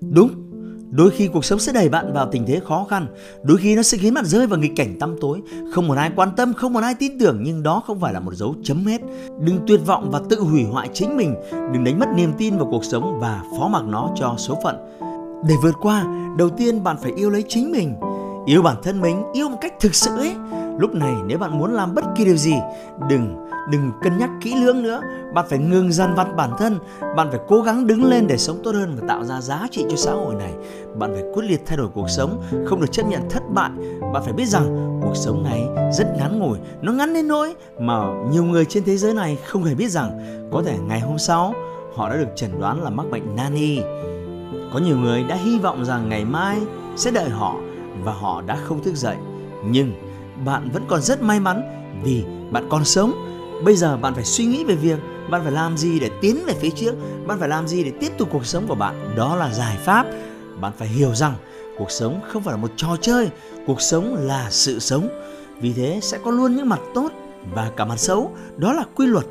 [0.00, 0.30] Đúng,
[0.90, 3.06] đôi khi cuộc sống sẽ đẩy bạn vào tình thế khó khăn,
[3.42, 5.40] đôi khi nó sẽ khiến bạn rơi vào nghịch cảnh tăm tối,
[5.72, 8.20] không một ai quan tâm, không một ai tin tưởng nhưng đó không phải là
[8.20, 9.00] một dấu chấm hết.
[9.40, 12.68] Đừng tuyệt vọng và tự hủy hoại chính mình, đừng đánh mất niềm tin vào
[12.70, 14.76] cuộc sống và phó mặc nó cho số phận.
[15.48, 16.04] Để vượt qua,
[16.38, 17.94] đầu tiên bạn phải yêu lấy chính mình,
[18.46, 20.34] yêu bản thân mình, yêu một cách thực sự ấy.
[20.80, 22.54] Lúc này nếu bạn muốn làm bất kỳ điều gì,
[23.10, 23.36] đừng
[23.70, 25.00] đừng cân nhắc kỹ lưỡng nữa.
[25.34, 26.78] Bạn phải ngừng dằn vặt bản thân
[27.16, 29.84] bạn phải cố gắng đứng lên để sống tốt hơn và tạo ra giá trị
[29.90, 30.52] cho xã hội này.
[30.98, 33.70] Bạn phải quyết liệt thay đổi cuộc sống không được chấp nhận thất bại.
[34.12, 38.04] Bạn phải biết rằng cuộc sống này rất ngắn ngủi nó ngắn đến nỗi mà
[38.32, 40.10] nhiều người trên thế giới này không hề biết rằng
[40.52, 41.54] có thể ngày hôm sau
[41.94, 43.80] họ đã được chẩn đoán là mắc bệnh nani.
[44.72, 46.58] Có nhiều người đã hy vọng rằng ngày mai
[46.96, 47.56] sẽ đợi họ
[48.04, 49.16] và họ đã không thức dậy.
[49.70, 50.09] Nhưng
[50.44, 51.62] bạn vẫn còn rất may mắn
[52.04, 53.30] vì bạn còn sống
[53.64, 54.98] Bây giờ bạn phải suy nghĩ về việc
[55.30, 56.94] bạn phải làm gì để tiến về phía trước,
[57.26, 59.14] bạn phải làm gì để tiếp tục cuộc sống của bạn.
[59.16, 60.06] Đó là giải pháp.
[60.60, 61.34] Bạn phải hiểu rằng
[61.78, 63.30] cuộc sống không phải là một trò chơi,
[63.66, 65.08] cuộc sống là sự sống.
[65.60, 67.12] Vì thế sẽ có luôn những mặt tốt
[67.54, 69.24] và cả mặt xấu, đó là quy luật.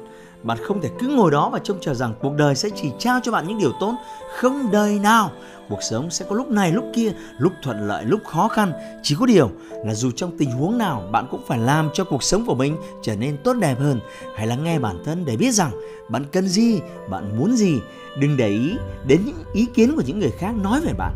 [0.44, 3.20] Bạn không thể cứ ngồi đó và trông chờ rằng cuộc đời sẽ chỉ trao
[3.24, 3.96] cho bạn những điều tốt,
[4.36, 5.32] không đời nào.
[5.70, 8.72] Cuộc sống sẽ có lúc này lúc kia lúc thuận lợi lúc khó khăn.
[9.04, 9.50] Chỉ có điều
[9.86, 12.78] là dù trong tình huống nào bạn cũng phải làm cho cuộc sống của mình
[13.02, 14.00] trở nên tốt đẹp hơn.
[14.36, 15.72] Hãy lắng nghe bản thân để biết rằng
[16.10, 17.80] bạn cần gì bạn muốn gì.
[18.20, 21.14] Đừng để ý đến những ý kiến của những người khác nói về bạn.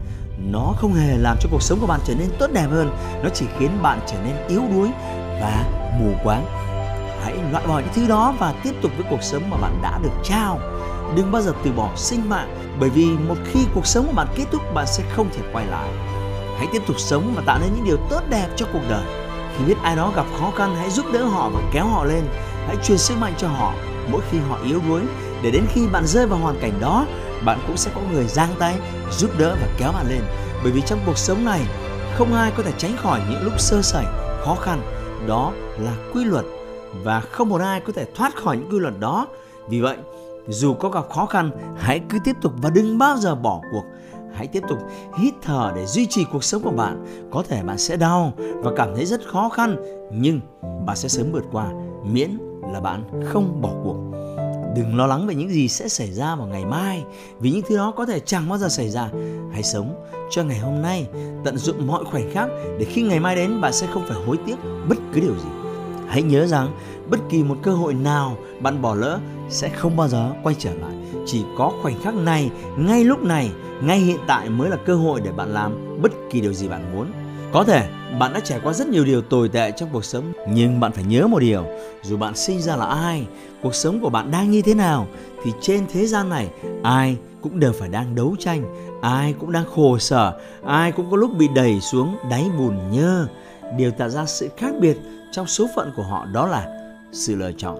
[0.52, 2.89] Nó không hề làm cho cuộc sống của bạn trở nên tốt đẹp hơn.
[3.23, 4.89] Nó chỉ khiến bạn trở nên yếu đuối
[5.42, 5.65] và
[5.99, 6.73] mù quáng
[7.23, 10.00] hãy loại bỏ những thứ đó và tiếp tục với cuộc sống mà bạn đã
[10.04, 10.60] được trao.
[11.16, 14.28] Đừng bao giờ từ bỏ sinh mạng, bởi vì một khi cuộc sống của bạn
[14.36, 15.89] kết thúc, bạn sẽ không thể quay lại.
[16.58, 19.04] Hãy tiếp tục sống và tạo nên những điều tốt đẹp cho cuộc đời.
[19.58, 22.23] Khi biết ai đó gặp khó khăn, hãy giúp đỡ họ và kéo họ lên.
[22.67, 23.73] Hãy truyền sức mạnh cho họ.
[24.11, 25.02] Mỗi khi họ yếu đuối,
[25.42, 27.05] để đến khi bạn rơi vào hoàn cảnh đó,
[27.45, 28.76] bạn cũng sẽ có người giang tay,
[29.11, 30.22] giúp đỡ và kéo bạn lên.
[30.64, 31.61] Bởi vì trong cuộc sống này,
[32.17, 34.05] không ai có thể tránh khỏi những lúc sơ sẩy,
[34.45, 34.82] khó khăn.
[35.28, 36.45] Đó là quy luật
[37.04, 39.27] và không một ai có thể thoát khỏi những quy luật đó
[39.70, 39.98] vì vậy
[40.48, 43.83] dù có gặp khó khăn, hãy cứ tiếp tục và đừng bao giờ bỏ cuộc.
[44.33, 44.77] Hãy tiếp tục
[45.17, 47.05] hít thở để duy trì cuộc sống của bạn.
[47.31, 49.76] Có thể bạn sẽ đau và cảm thấy rất khó khăn,
[50.14, 50.39] nhưng
[50.86, 51.71] bạn sẽ sớm vượt qua
[52.04, 52.37] miễn
[52.73, 53.95] là bạn không bỏ cuộc.
[54.75, 57.04] Đừng lo lắng về những gì sẽ xảy ra vào ngày mai
[57.39, 59.10] Vì những thứ đó có thể chẳng bao giờ xảy ra
[59.52, 61.08] Hãy sống cho ngày hôm nay
[61.45, 62.49] Tận dụng mọi khoảnh khắc
[62.80, 64.55] Để khi ngày mai đến bạn sẽ không phải hối tiếc
[64.89, 65.62] bất cứ điều gì
[66.13, 66.71] Hãy nhớ rằng
[67.09, 69.19] bất kỳ một cơ hội nào bạn bỏ lỡ
[69.49, 70.91] sẽ không bao giờ quay trở lại.
[71.25, 73.51] Chỉ có khoảnh khắc này, ngay lúc này,
[73.81, 76.95] ngay hiện tại mới là cơ hội để bạn làm bất kỳ điều gì bạn
[76.95, 77.07] muốn.
[77.53, 80.79] Có thể bạn đã trải qua rất nhiều điều tồi tệ trong cuộc sống, nhưng
[80.79, 81.65] bạn phải nhớ một điều,
[82.03, 83.27] dù bạn sinh ra là ai,
[83.61, 85.07] cuộc sống của bạn đang như thế nào
[85.43, 86.49] thì trên thế gian này
[86.83, 88.63] ai cũng đều phải đang đấu tranh,
[89.01, 93.27] ai cũng đang khổ sở, ai cũng có lúc bị đẩy xuống đáy bùn nhơ.
[93.77, 94.97] Điều tạo ra sự khác biệt
[95.33, 96.67] trong số phận của họ đó là
[97.11, 97.80] sự lựa chọn.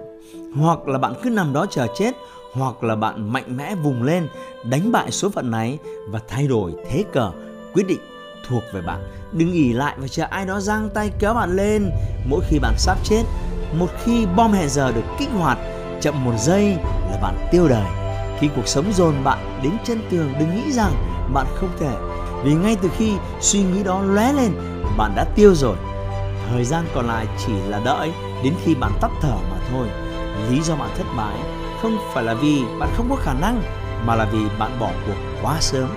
[0.56, 2.12] Hoặc là bạn cứ nằm đó chờ chết,
[2.52, 4.28] hoặc là bạn mạnh mẽ vùng lên,
[4.64, 5.78] đánh bại số phận này
[6.08, 7.30] và thay đổi thế cờ,
[7.74, 8.00] quyết định
[8.48, 9.00] thuộc về bạn.
[9.32, 11.90] Đừng ỉ lại và chờ ai đó giang tay kéo bạn lên.
[12.28, 13.22] Mỗi khi bạn sắp chết,
[13.78, 15.58] một khi bom hẹn giờ được kích hoạt,
[16.00, 16.76] chậm một giây
[17.10, 17.86] là bạn tiêu đời.
[18.38, 20.92] Khi cuộc sống dồn bạn đến chân tường, đừng nghĩ rằng
[21.34, 21.96] bạn không thể.
[22.44, 24.52] Vì ngay từ khi suy nghĩ đó lóe lên,
[24.98, 25.76] bạn đã tiêu rồi
[26.50, 28.12] thời gian còn lại chỉ là đợi
[28.44, 29.88] đến khi bạn tắt thở mà thôi.
[30.50, 31.38] Lý do bạn thất bại
[31.82, 33.62] không phải là vì bạn không có khả năng,
[34.06, 35.88] mà là vì bạn bỏ cuộc quá sớm.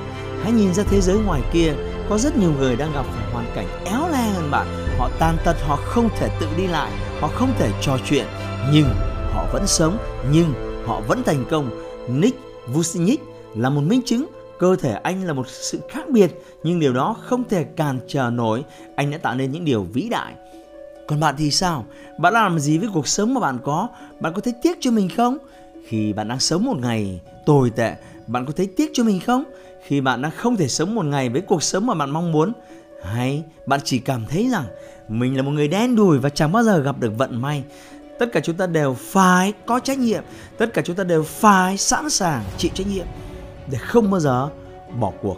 [0.44, 1.74] Hãy nhìn ra thế giới ngoài kia,
[2.10, 4.68] có rất nhiều người đang gặp phải hoàn cảnh éo le hơn bạn.
[4.98, 6.92] Họ tàn tật, họ không thể tự đi lại,
[7.22, 8.26] họ không thể trò chuyện.
[8.72, 8.90] Nhưng
[9.34, 9.98] họ vẫn sống,
[10.32, 10.54] nhưng
[10.86, 11.70] họ vẫn thành công.
[12.08, 13.22] Nick Vucinic
[13.56, 14.26] là một minh chứng
[14.60, 16.32] cơ thể anh là một sự khác biệt,
[16.64, 18.64] nhưng điều đó không thể cản trở nổi.
[18.96, 20.34] Anh đã tạo nên những điều vĩ đại.
[21.08, 21.86] Còn bạn thì sao?
[22.18, 23.88] Bạn làm gì với cuộc sống mà bạn có?
[24.20, 25.38] Bạn có thấy tiếc cho mình không?
[25.88, 27.96] Khi bạn đang sống một ngày tồi tệ,
[28.28, 29.44] bạn có thấy tiếc cho mình không?
[29.86, 32.54] Khi bạn đang không thể sống một ngày với cuộc sống mà bạn mong muốn,
[33.04, 34.66] hay bạn chỉ cảm thấy rằng
[35.08, 37.64] mình là một người đen đủi và chẳng bao giờ gặp được vận may?
[38.20, 40.24] Tất cả chúng ta đều phải có trách nhiệm.
[40.58, 43.06] Tất cả chúng ta đều phải sẵn sàng chịu trách nhiệm
[43.72, 44.50] để không bao giờ
[45.00, 45.38] bỏ cuộc.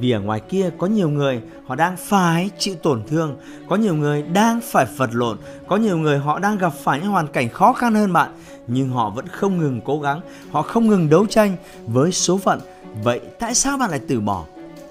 [0.00, 3.36] Vì ở ngoài kia có nhiều người, họ đang phải chịu tổn thương.
[3.68, 5.38] Có nhiều người đang phải vật lộn.
[5.66, 8.30] Có nhiều người họ đang gặp phải những hoàn cảnh khó khăn hơn bạn.
[8.66, 10.20] Nhưng họ vẫn không ngừng cố gắng.
[10.50, 11.56] Họ không ngừng đấu tranh
[11.86, 12.60] với số phận.
[13.02, 14.44] Vậy tại sao bạn lại từ bỏ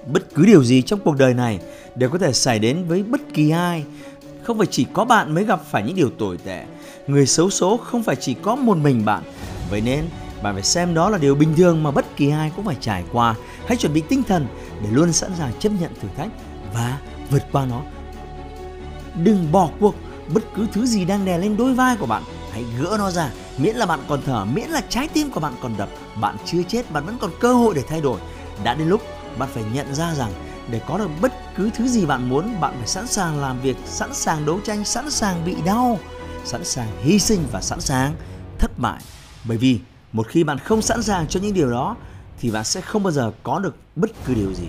[0.06, 1.60] bất cứ điều gì trong cuộc đời này
[1.94, 3.84] đều có thể xảy đến với bất kỳ ai?
[4.42, 6.64] Không phải chỉ có bạn mới gặp phải những điều tồi tệ.
[7.06, 9.22] Người xấu số không phải chỉ có một mình bạn.
[9.70, 10.04] Vậy nên
[10.42, 13.04] bạn phải xem đó là điều bình thường mà bất kỳ ai cũng phải trải
[13.12, 13.34] qua.
[13.66, 14.46] Hãy chuẩn bị tinh thần
[14.82, 16.30] để luôn sẵn sàng chấp nhận thử thách
[16.74, 16.98] và
[17.30, 17.82] vượt qua nó.
[19.24, 19.94] Đừng bỏ cuộc.
[20.34, 22.22] Bất cứ thứ gì đang đè lên đôi vai của bạn,
[22.52, 23.30] hãy gỡ nó ra.
[23.58, 25.88] Miễn là bạn còn thở, miễn là trái tim của bạn còn đập,
[26.20, 28.20] bạn chưa chết, bạn vẫn còn cơ hội để thay đổi.
[28.64, 29.00] Đã đến lúc
[29.38, 30.32] bạn phải nhận ra rằng
[30.70, 33.76] để có được bất cứ thứ gì bạn muốn, bạn phải sẵn sàng làm việc,
[33.86, 35.98] sẵn sàng đấu tranh, sẵn sàng bị đau,
[36.44, 38.14] sẵn sàng hy sinh và sẵn sàng
[38.58, 39.00] thất bại.
[39.44, 39.80] Bởi vì
[40.12, 41.96] một khi bạn không sẵn sàng cho những điều đó,
[42.40, 44.66] thì bạn sẽ không bao giờ có được bất cứ điều gì.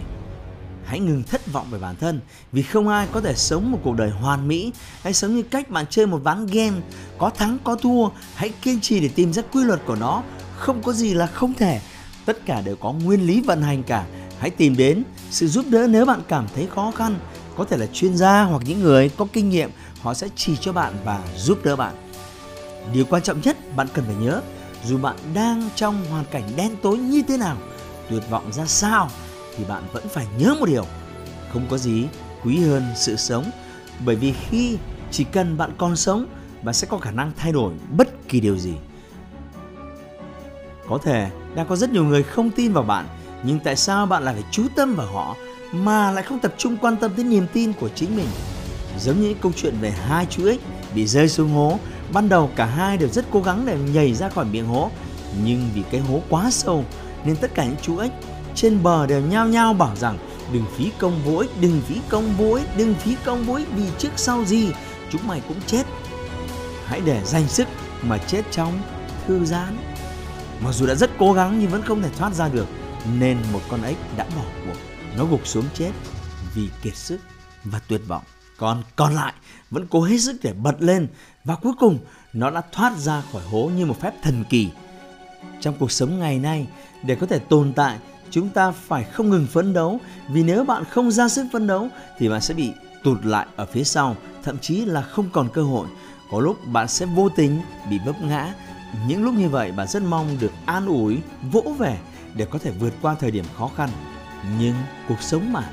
[0.85, 2.19] Hãy ngừng thất vọng về bản thân,
[2.51, 4.71] vì không ai có thể sống một cuộc đời hoàn mỹ.
[5.03, 6.77] Hãy sống như cách bạn chơi một ván game,
[7.17, 8.09] có thắng, có thua.
[8.35, 10.23] Hãy kiên trì để tìm ra quy luật của nó.
[10.57, 11.81] Không có gì là không thể.
[12.25, 14.05] Tất cả đều có nguyên lý vận hành cả.
[14.39, 17.15] Hãy tìm đến sự giúp đỡ nếu bạn cảm thấy khó khăn.
[17.57, 19.69] Có thể là chuyên gia hoặc những người có kinh nghiệm,
[20.01, 21.95] họ sẽ chỉ cho bạn và giúp đỡ bạn.
[22.93, 24.41] Điều quan trọng nhất bạn cần phải nhớ
[24.85, 27.57] dù bạn đang trong hoàn cảnh đen tối như thế nào,
[28.09, 29.09] tuyệt vọng ra sao,
[29.57, 30.85] thì bạn vẫn phải nhớ một điều.
[31.53, 32.07] Không có gì
[32.43, 33.51] quý hơn sự sống,
[34.05, 34.77] bởi vì khi
[35.11, 36.25] chỉ cần bạn còn sống,
[36.63, 38.73] bạn sẽ có khả năng thay đổi bất kỳ điều gì.
[40.89, 43.07] Có thể đang có rất nhiều người không tin vào bạn,
[43.43, 45.35] nhưng tại sao bạn lại phải chú tâm vào họ
[45.71, 48.27] mà lại không tập trung quan tâm đến niềm tin của chính mình?
[48.99, 50.61] Giống như những câu chuyện về hai chú ích
[50.95, 51.79] bị rơi xuống hố
[52.13, 54.91] ban đầu cả hai đều rất cố gắng để nhảy ra khỏi miệng hố.
[55.43, 56.85] Nhưng vì cái hố quá sâu
[57.25, 58.11] nên tất cả những chú ếch
[58.55, 60.17] trên bờ đều nhao nhao bảo rằng,
[60.53, 63.67] đừng phí công vô ích, đừng phí công vô ích, đừng phí công vô ích
[63.75, 64.71] vì trước sau gì
[65.11, 65.83] chúng mày cũng chết.
[66.85, 67.67] Hãy để dành sức
[68.01, 68.81] mà chết trong
[69.27, 69.77] thư giãn.
[70.63, 72.67] Mặc dù đã rất cố gắng nhưng vẫn không thể thoát ra được,
[73.19, 74.79] nên một con ếch đã bỏ cuộc.
[75.17, 75.91] Nó gục xuống chết
[76.55, 77.17] vì kiệt sức
[77.63, 78.23] và tuyệt vọng
[78.61, 79.33] còn còn lại
[79.71, 81.07] vẫn cố hết sức để bật lên
[81.43, 81.99] và cuối cùng
[82.33, 84.69] nó đã thoát ra khỏi hố như một phép thần kỳ.
[85.61, 86.67] Trong cuộc sống ngày nay,
[87.03, 87.97] để có thể tồn tại,
[88.31, 89.99] chúng ta phải không ngừng phấn đấu.
[90.29, 91.87] Vì nếu bạn không ra sức phấn đấu,
[92.17, 92.71] thì bạn sẽ bị
[93.03, 95.87] tụt lại ở phía sau, thậm chí là không còn cơ hội.
[96.31, 98.53] Có lúc bạn sẽ vô tình bị vấp ngã.
[99.07, 101.17] Những lúc như vậy, bạn rất mong được an ủi,
[101.51, 101.97] vỗ về
[102.35, 103.89] để có thể vượt qua thời điểm khó khăn.
[104.59, 104.75] Nhưng
[105.07, 105.69] cuộc sống mà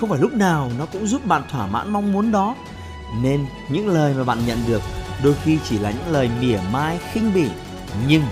[0.00, 2.54] không phải lúc nào nó cũng giúp bạn thỏa mãn mong muốn đó.
[3.22, 4.82] Nên những lời mà bạn nhận được
[5.22, 7.48] đôi khi chỉ là những lời mỉa mai, khinh bỉ.
[8.08, 8.22] Nhưng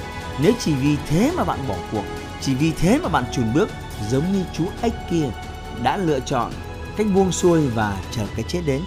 [0.42, 2.04] nếu chỉ vì thế mà bạn bỏ cuộc,
[2.40, 3.68] chỉ vì thế mà bạn chùn bước,
[4.10, 5.30] giống như chú ếch kia
[5.82, 6.52] đã lựa chọn
[6.96, 8.82] cách buông xuôi và chờ cái chết đến,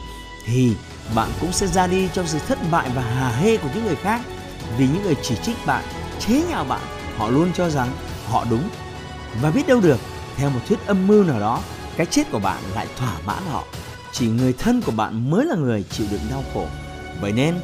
[0.45, 0.73] thì
[1.15, 3.95] bạn cũng sẽ ra đi trong sự thất bại và hà hê của những người
[3.95, 4.21] khác.
[4.77, 5.83] Vì những người chỉ trích bạn,
[6.19, 6.81] chế nhạo bạn,
[7.17, 7.89] họ luôn cho rằng
[8.27, 8.69] họ đúng.
[9.41, 9.99] Và biết đâu được,
[10.35, 11.59] theo một thuyết âm mưu nào đó
[11.99, 13.63] cái chết của bạn lại thỏa mãn họ.
[14.11, 16.65] Chỉ người thân của bạn mới là người chịu đựng đau khổ.
[17.21, 17.55] Vậy nên,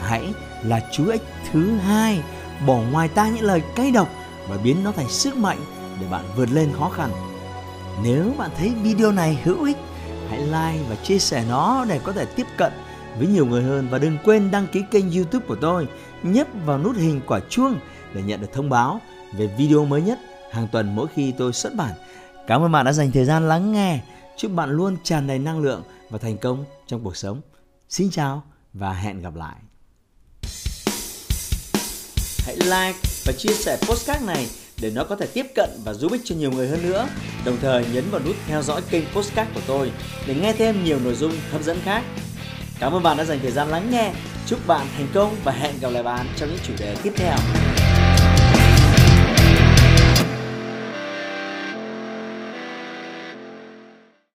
[0.00, 0.32] hãy
[0.62, 1.22] là chú ếch
[1.52, 2.20] thứ hai,
[2.66, 4.08] bỏ ngoài ta những lời cay độc
[4.48, 5.58] và biến nó thành sức mạnh
[6.00, 7.10] để bạn vượt lên khó khăn.
[8.02, 9.76] Nếu bạn thấy video này hữu ích,
[10.30, 12.72] hãy like và chia sẻ nó để có thể tiếp cận
[13.18, 13.88] với nhiều người hơn.
[13.90, 15.86] Và đừng quên đăng ký kênh youtube của tôi,
[16.22, 17.78] nhấp vào nút hình quả chuông
[18.14, 19.00] để nhận được thông báo
[19.32, 20.18] về video mới nhất
[20.52, 21.92] hàng tuần mỗi khi tôi xuất bản
[22.46, 24.00] cảm ơn bạn đã dành thời gian lắng nghe
[24.36, 27.40] chúc bạn luôn tràn đầy năng lượng và thành công trong cuộc sống
[27.88, 29.56] xin chào và hẹn gặp lại
[32.46, 34.46] hãy like và chia sẻ postcard này
[34.80, 37.08] để nó có thể tiếp cận và giúp ích cho nhiều người hơn nữa.
[37.44, 39.92] Đồng thời nhấn vào nút theo dõi kênh postcard của tôi
[40.26, 42.02] để nghe thêm nhiều nội dung hấp dẫn khác.
[42.80, 44.12] Cảm ơn bạn đã dành thời gian lắng nghe.
[44.46, 47.36] Chúc bạn thành công và hẹn gặp lại bạn trong những chủ đề tiếp theo.